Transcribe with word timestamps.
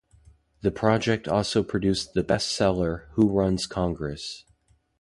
The 0.61 0.71
Project 0.71 1.27
also 1.27 1.61
produced 1.61 2.15
the 2.15 2.23
best 2.23 2.47
seller 2.49 3.07
Who 3.11 3.29
Runs 3.29 3.67
Congress. 3.67 4.45